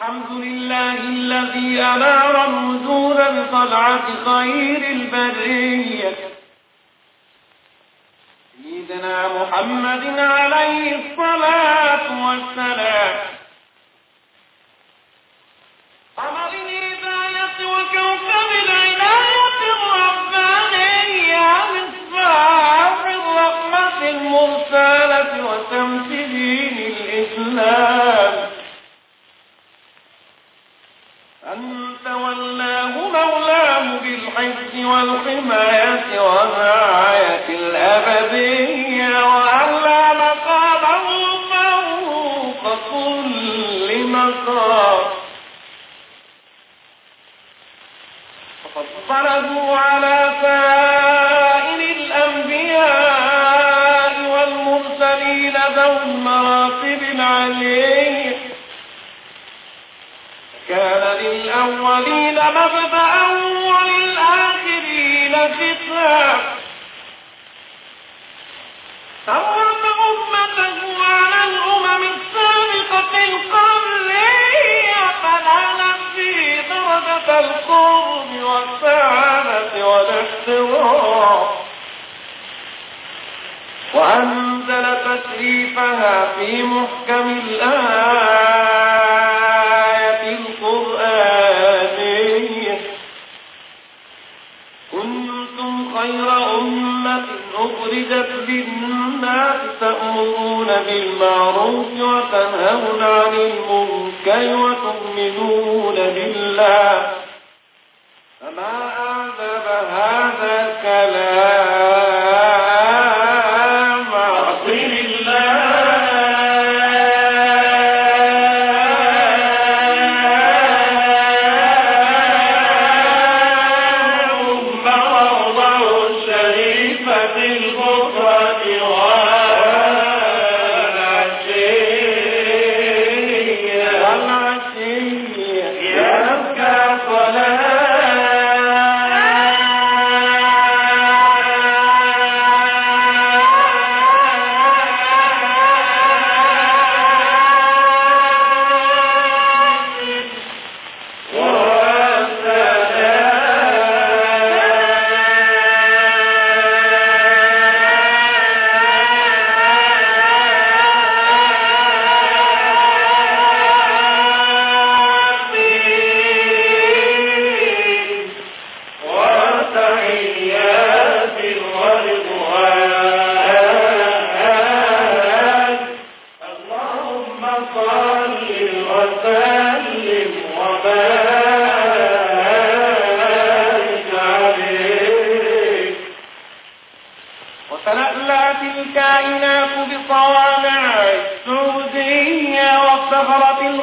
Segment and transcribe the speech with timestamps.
[0.00, 6.14] الحمد لله الذي أنار الوجود بطلعة خير البرية.
[8.62, 13.35] سيدنا محمد عليه الصلاة والسلام.
[34.36, 41.08] بالحفظ والحماية والرعاية الأبدية وأعلى مقامه
[41.52, 45.00] فوق كل مقام
[49.08, 53.34] فضله على سائر الأنبياء
[54.30, 58.36] والمرسلين ذوي المراتب العليه
[60.68, 63.15] كان للأولين مبدأ
[65.44, 66.40] ختام
[69.26, 75.80] فرق أمته على الأمم السابقة القبلية فنال
[76.16, 81.46] في درجة القرب والسعادة والاحترام.
[83.94, 87.05] وأنزل تشريفها في محكم
[100.96, 107.06] بالمعروف وتنهون عن المنكر وتؤمنون بالله.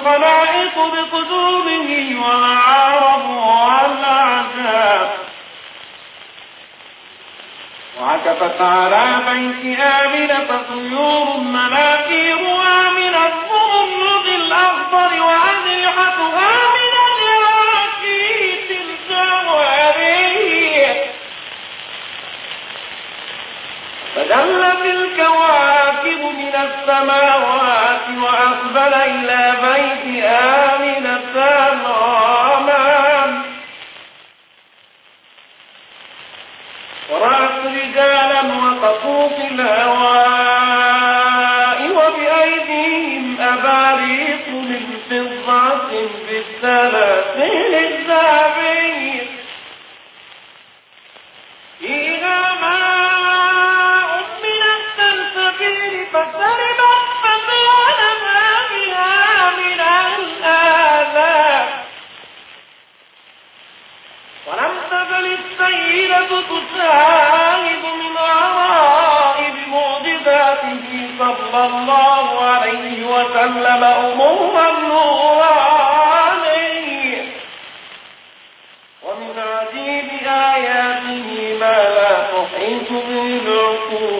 [0.00, 1.90] الخلائق بقدومه
[2.22, 5.10] وعرب والعجاب
[8.00, 11.99] وعكفت على بيت آمنة طيور مناكيرها
[24.16, 31.34] فدلت الكواكب من السماوات وأقبل إلى بيت آمنة
[31.84, 33.42] غامان
[37.10, 40.60] ورأت رجالا وقفوا في الهواء
[41.90, 45.90] وبأيديهم أباريق من فضة
[46.28, 48.99] بالسلاسل الذهبية
[79.02, 81.28] ومن عجيب آياته
[81.60, 84.19] ما لا تحيط به العقول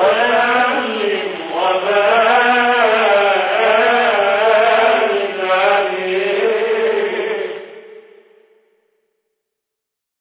[0.00, 0.39] Amen.